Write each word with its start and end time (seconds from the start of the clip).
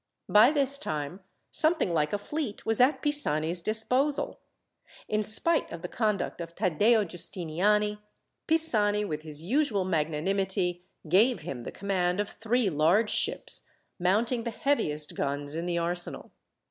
By 0.29 0.49
this 0.49 0.79
time, 0.79 1.19
something 1.51 1.93
like 1.93 2.11
a 2.11 2.17
fleet 2.17 2.65
was 2.65 2.81
at 2.81 3.03
Pisani's 3.03 3.61
disposal. 3.61 4.39
In 5.07 5.21
spite 5.21 5.71
of 5.71 5.83
the 5.83 5.87
conduct 5.87 6.41
of 6.41 6.55
Taddeo 6.55 7.03
Giustiniani, 7.05 7.99
Pisani, 8.47 9.05
with 9.05 9.21
his 9.21 9.43
usual 9.43 9.85
magnanimity, 9.85 10.83
gave 11.07 11.41
him 11.41 11.65
the 11.65 11.71
command 11.71 12.19
of 12.19 12.29
three 12.31 12.67
large 12.67 13.11
ships, 13.11 13.61
mounting 13.99 14.43
the 14.43 14.49
heaviest 14.49 15.13
guns 15.13 15.53
in 15.53 15.67
the 15.67 15.77
arsenal. 15.77 16.31